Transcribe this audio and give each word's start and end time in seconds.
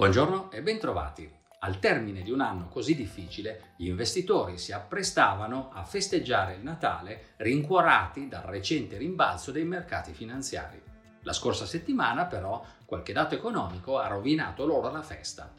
Buongiorno 0.00 0.50
e 0.50 0.62
bentrovati. 0.62 1.30
Al 1.58 1.78
termine 1.78 2.22
di 2.22 2.30
un 2.30 2.40
anno 2.40 2.68
così 2.68 2.94
difficile, 2.94 3.74
gli 3.76 3.88
investitori 3.88 4.56
si 4.56 4.72
apprestavano 4.72 5.68
a 5.74 5.84
festeggiare 5.84 6.54
il 6.54 6.62
Natale 6.62 7.34
rincuorati 7.36 8.26
dal 8.26 8.44
recente 8.44 8.96
rimbalzo 8.96 9.52
dei 9.52 9.64
mercati 9.64 10.14
finanziari. 10.14 10.80
La 11.24 11.34
scorsa 11.34 11.66
settimana, 11.66 12.24
però, 12.24 12.64
qualche 12.86 13.12
dato 13.12 13.34
economico 13.34 13.98
ha 13.98 14.06
rovinato 14.06 14.64
loro 14.64 14.90
la 14.90 15.02
festa. 15.02 15.52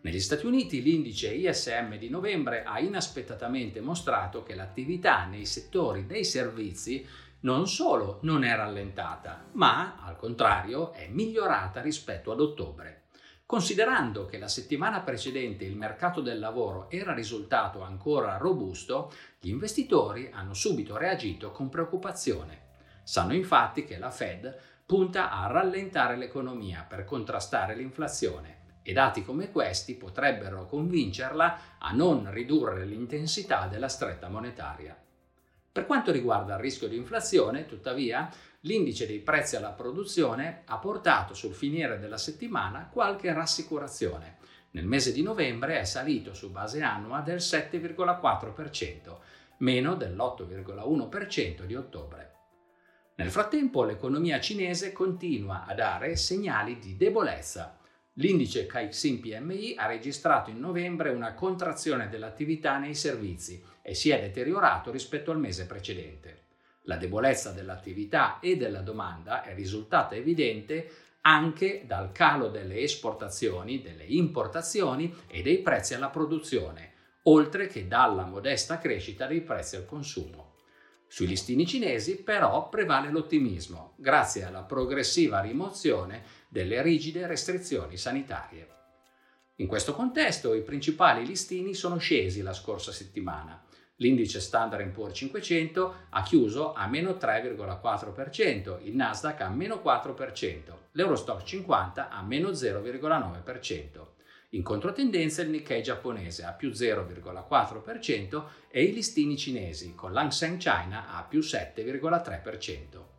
Negli 0.00 0.20
Stati 0.20 0.46
Uniti 0.46 0.80
l'indice 0.80 1.34
ISM 1.34 1.98
di 1.98 2.08
novembre 2.08 2.64
ha 2.64 2.80
inaspettatamente 2.80 3.82
mostrato 3.82 4.42
che 4.42 4.54
l'attività 4.54 5.26
nei 5.26 5.44
settori 5.44 6.06
dei 6.06 6.24
servizi 6.24 7.06
non 7.40 7.68
solo 7.68 8.20
non 8.22 8.42
è 8.42 8.56
rallentata, 8.56 9.48
ma 9.52 9.98
al 10.02 10.16
contrario 10.16 10.94
è 10.94 11.08
migliorata 11.08 11.82
rispetto 11.82 12.32
ad 12.32 12.40
ottobre. 12.40 13.02
Considerando 13.46 14.26
che 14.26 14.38
la 14.38 14.48
settimana 14.48 15.02
precedente 15.02 15.64
il 15.64 15.76
mercato 15.76 16.20
del 16.20 16.40
lavoro 16.40 16.90
era 16.90 17.14
risultato 17.14 17.80
ancora 17.80 18.38
robusto, 18.38 19.12
gli 19.38 19.50
investitori 19.50 20.30
hanno 20.32 20.52
subito 20.52 20.96
reagito 20.96 21.52
con 21.52 21.68
preoccupazione. 21.68 22.62
Sanno 23.04 23.34
infatti 23.34 23.84
che 23.84 23.98
la 23.98 24.10
Fed 24.10 24.52
punta 24.84 25.30
a 25.30 25.46
rallentare 25.46 26.16
l'economia 26.16 26.84
per 26.88 27.04
contrastare 27.04 27.76
l'inflazione 27.76 28.80
e 28.82 28.92
dati 28.92 29.24
come 29.24 29.52
questi 29.52 29.94
potrebbero 29.94 30.66
convincerla 30.66 31.60
a 31.78 31.92
non 31.92 32.28
ridurre 32.32 32.84
l'intensità 32.84 33.68
della 33.68 33.88
stretta 33.88 34.28
monetaria. 34.28 35.00
Per 35.70 35.86
quanto 35.86 36.10
riguarda 36.10 36.54
il 36.54 36.60
rischio 36.60 36.88
di 36.88 36.96
inflazione, 36.96 37.66
tuttavia, 37.66 38.28
l'indice 38.66 39.06
dei 39.06 39.20
prezzi 39.20 39.54
alla 39.56 39.70
produzione 39.70 40.62
ha 40.66 40.78
portato 40.78 41.34
sul 41.34 41.54
finire 41.54 41.98
della 41.98 42.18
settimana 42.18 42.88
qualche 42.92 43.32
rassicurazione. 43.32 44.38
Nel 44.72 44.84
mese 44.84 45.12
di 45.12 45.22
novembre 45.22 45.78
è 45.78 45.84
salito 45.84 46.34
su 46.34 46.50
base 46.50 46.82
annua 46.82 47.20
del 47.20 47.38
7,4%, 47.38 49.16
meno 49.58 49.94
dell'8,1% 49.94 51.62
di 51.62 51.74
ottobre. 51.76 52.34
Nel 53.14 53.30
frattempo 53.30 53.84
l'economia 53.84 54.40
cinese 54.40 54.92
continua 54.92 55.64
a 55.64 55.72
dare 55.72 56.16
segnali 56.16 56.78
di 56.78 56.96
debolezza. 56.96 57.78
L'indice 58.14 58.66
Caixin 58.66 59.20
PMI 59.20 59.76
ha 59.76 59.86
registrato 59.86 60.50
in 60.50 60.58
novembre 60.58 61.10
una 61.10 61.34
contrazione 61.34 62.08
dell'attività 62.08 62.78
nei 62.78 62.94
servizi 62.94 63.62
e 63.80 63.94
si 63.94 64.10
è 64.10 64.20
deteriorato 64.20 64.90
rispetto 64.90 65.30
al 65.30 65.38
mese 65.38 65.66
precedente. 65.66 66.45
La 66.86 66.96
debolezza 66.96 67.50
dell'attività 67.50 68.38
e 68.40 68.56
della 68.56 68.80
domanda 68.80 69.42
è 69.42 69.54
risultata 69.54 70.14
evidente 70.14 70.90
anche 71.22 71.82
dal 71.84 72.12
calo 72.12 72.48
delle 72.48 72.78
esportazioni, 72.78 73.82
delle 73.82 74.04
importazioni 74.04 75.12
e 75.26 75.42
dei 75.42 75.58
prezzi 75.58 75.94
alla 75.94 76.10
produzione, 76.10 76.92
oltre 77.22 77.66
che 77.66 77.88
dalla 77.88 78.24
modesta 78.24 78.78
crescita 78.78 79.26
dei 79.26 79.40
prezzi 79.40 79.74
al 79.74 79.84
consumo. 79.84 80.54
Sui 81.08 81.26
listini 81.26 81.66
cinesi 81.66 82.22
però 82.22 82.68
prevale 82.68 83.10
l'ottimismo, 83.10 83.94
grazie 83.96 84.44
alla 84.44 84.62
progressiva 84.62 85.40
rimozione 85.40 86.22
delle 86.48 86.82
rigide 86.82 87.26
restrizioni 87.26 87.96
sanitarie. 87.96 88.68
In 89.56 89.66
questo 89.66 89.94
contesto 89.94 90.54
i 90.54 90.62
principali 90.62 91.26
listini 91.26 91.74
sono 91.74 91.96
scesi 91.96 92.42
la 92.42 92.52
scorsa 92.52 92.92
settimana. 92.92 93.65
L'indice 94.00 94.40
Standard 94.40 94.86
Poor's 94.90 95.16
500 95.16 95.94
ha 96.10 96.22
chiuso 96.22 96.74
a 96.74 96.86
meno 96.86 97.12
3,4%, 97.12 98.80
il 98.82 98.94
Nasdaq 98.94 99.40
a 99.40 99.48
meno 99.48 99.80
4%, 99.82 100.58
l'Eurostock 100.92 101.42
50 101.42 102.10
a 102.10 102.22
meno 102.22 102.50
0,9%. 102.50 104.14
In 104.50 104.62
controtendenza 104.62 105.40
il 105.40 105.48
Nikkei 105.48 105.82
giapponese 105.82 106.44
a 106.44 106.52
più 106.52 106.68
0,4% 106.70 108.44
e 108.68 108.82
i 108.82 108.92
listini 108.92 109.36
cinesi 109.36 109.94
con 109.94 110.12
l'Hang 110.12 110.30
Seng 110.30 110.58
China 110.58 111.16
a 111.16 111.22
più 111.24 111.40
7,3%. 111.40 113.14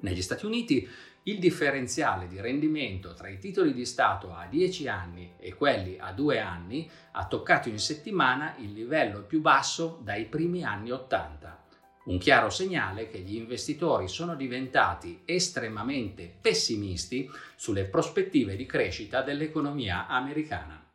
Negli 0.00 0.22
Stati 0.22 0.44
Uniti 0.44 0.86
il 1.24 1.38
differenziale 1.38 2.26
di 2.28 2.40
rendimento 2.40 3.14
tra 3.14 3.28
i 3.28 3.38
titoli 3.38 3.72
di 3.72 3.86
Stato 3.86 4.34
a 4.34 4.46
10 4.46 4.88
anni 4.88 5.32
e 5.38 5.54
quelli 5.54 5.96
a 5.98 6.12
2 6.12 6.38
anni 6.38 6.90
ha 7.12 7.26
toccato 7.26 7.68
in 7.68 7.78
settimana 7.78 8.54
il 8.58 8.72
livello 8.72 9.22
più 9.22 9.40
basso 9.40 10.00
dai 10.02 10.26
primi 10.26 10.64
anni 10.64 10.90
80 10.90 11.62
un 12.04 12.18
chiaro 12.18 12.50
segnale 12.50 13.08
che 13.08 13.20
gli 13.20 13.34
investitori 13.34 14.08
sono 14.08 14.34
diventati 14.34 15.22
estremamente 15.24 16.30
pessimisti 16.38 17.30
sulle 17.56 17.84
prospettive 17.84 18.56
di 18.56 18.66
crescita 18.66 19.22
dell'economia 19.22 20.06
americana. 20.06 20.86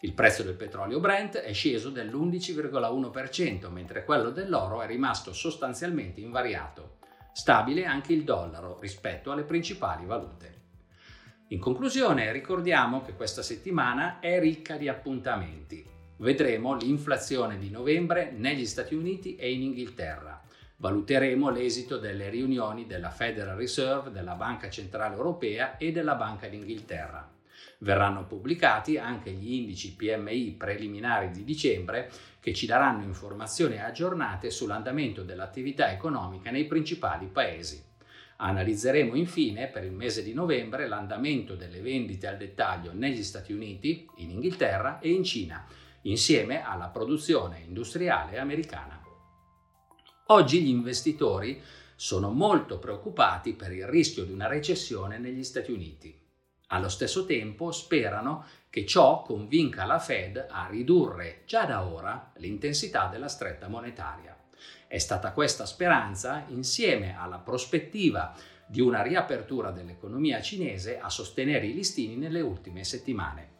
Il 0.00 0.14
prezzo 0.14 0.42
del 0.42 0.54
petrolio 0.54 1.00
Brent 1.00 1.36
è 1.36 1.52
sceso 1.52 1.90
dell'11,1%, 1.90 3.70
mentre 3.70 4.04
quello 4.04 4.30
dell'oro 4.30 4.80
è 4.80 4.86
rimasto 4.86 5.34
sostanzialmente 5.34 6.20
invariato. 6.20 6.96
Stabile 7.34 7.84
anche 7.84 8.14
il 8.14 8.24
dollaro 8.24 8.78
rispetto 8.80 9.30
alle 9.30 9.42
principali 9.42 10.06
valute. 10.06 10.62
In 11.48 11.58
conclusione, 11.58 12.32
ricordiamo 12.32 13.02
che 13.02 13.12
questa 13.12 13.42
settimana 13.42 14.20
è 14.20 14.40
ricca 14.40 14.78
di 14.78 14.88
appuntamenti. 14.88 15.84
Vedremo 16.16 16.74
l'inflazione 16.74 17.58
di 17.58 17.68
novembre 17.68 18.30
negli 18.30 18.64
Stati 18.64 18.94
Uniti 18.94 19.36
e 19.36 19.52
in 19.52 19.62
Inghilterra 19.62 20.42
Valuteremo 20.76 21.50
l'esito 21.50 21.98
delle 21.98 22.28
riunioni 22.28 22.84
della 22.86 23.10
Federal 23.10 23.56
Reserve, 23.56 24.10
della 24.10 24.34
Banca 24.34 24.68
Centrale 24.68 25.14
Europea 25.14 25.76
e 25.78 25.92
della 25.92 26.14
Banca 26.14 26.48
d'Inghilterra. 26.48 27.33
Verranno 27.78 28.26
pubblicati 28.26 28.96
anche 28.96 29.30
gli 29.30 29.52
indici 29.54 29.94
PMI 29.94 30.54
preliminari 30.58 31.30
di 31.30 31.44
dicembre 31.44 32.10
che 32.40 32.54
ci 32.54 32.66
daranno 32.66 33.02
informazioni 33.02 33.80
aggiornate 33.80 34.50
sull'andamento 34.50 35.22
dell'attività 35.22 35.90
economica 35.90 36.50
nei 36.50 36.66
principali 36.66 37.26
paesi. 37.26 37.82
Analizzeremo 38.36 39.14
infine 39.14 39.68
per 39.68 39.84
il 39.84 39.92
mese 39.92 40.22
di 40.22 40.34
novembre 40.34 40.88
l'andamento 40.88 41.54
delle 41.54 41.80
vendite 41.80 42.26
al 42.26 42.36
dettaglio 42.36 42.92
negli 42.92 43.22
Stati 43.22 43.52
Uniti, 43.52 44.06
in 44.16 44.30
Inghilterra 44.30 44.98
e 44.98 45.10
in 45.10 45.22
Cina, 45.22 45.64
insieme 46.02 46.64
alla 46.64 46.88
produzione 46.88 47.62
industriale 47.66 48.38
americana. 48.38 49.00
Oggi 50.28 50.62
gli 50.62 50.68
investitori 50.68 51.60
sono 51.96 52.30
molto 52.30 52.78
preoccupati 52.78 53.54
per 53.54 53.72
il 53.72 53.86
rischio 53.86 54.24
di 54.24 54.32
una 54.32 54.48
recessione 54.48 55.18
negli 55.18 55.44
Stati 55.44 55.70
Uniti. 55.70 56.23
Allo 56.68 56.88
stesso 56.88 57.26
tempo 57.26 57.72
sperano 57.72 58.46
che 58.70 58.86
ciò 58.86 59.22
convinca 59.22 59.84
la 59.84 59.98
Fed 59.98 60.46
a 60.48 60.66
ridurre 60.68 61.42
già 61.46 61.64
da 61.64 61.84
ora 61.84 62.32
l'intensità 62.36 63.06
della 63.06 63.28
stretta 63.28 63.68
monetaria. 63.68 64.36
È 64.86 64.98
stata 64.98 65.32
questa 65.32 65.66
speranza, 65.66 66.44
insieme 66.48 67.16
alla 67.18 67.38
prospettiva 67.38 68.34
di 68.66 68.80
una 68.80 69.02
riapertura 69.02 69.70
dell'economia 69.70 70.40
cinese, 70.40 70.98
a 70.98 71.10
sostenere 71.10 71.66
i 71.66 71.74
listini 71.74 72.16
nelle 72.16 72.40
ultime 72.40 72.82
settimane. 72.82 73.52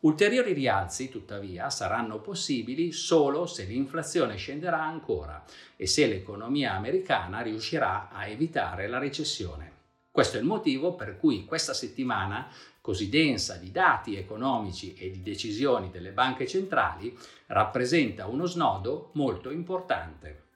Ulteriori 0.00 0.52
rialzi, 0.52 1.08
tuttavia, 1.08 1.68
saranno 1.68 2.20
possibili 2.20 2.90
solo 2.92 3.46
se 3.46 3.64
l'inflazione 3.64 4.36
scenderà 4.36 4.82
ancora 4.82 5.44
e 5.76 5.86
se 5.86 6.06
l'economia 6.06 6.74
americana 6.74 7.40
riuscirà 7.40 8.08
a 8.10 8.26
evitare 8.26 8.86
la 8.86 8.98
recessione. 8.98 9.69
Questo 10.10 10.36
è 10.36 10.40
il 10.40 10.46
motivo 10.46 10.94
per 10.94 11.16
cui 11.16 11.44
questa 11.44 11.72
settimana, 11.72 12.48
così 12.80 13.08
densa 13.08 13.56
di 13.56 13.70
dati 13.70 14.16
economici 14.16 14.94
e 14.94 15.10
di 15.10 15.22
decisioni 15.22 15.90
delle 15.90 16.10
banche 16.10 16.48
centrali, 16.48 17.16
rappresenta 17.46 18.26
uno 18.26 18.46
snodo 18.46 19.10
molto 19.14 19.50
importante. 19.50 20.48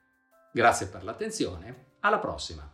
Grazie 0.53 0.89
per 0.89 1.05
l'attenzione, 1.05 1.93
alla 2.01 2.19
prossima! 2.19 2.74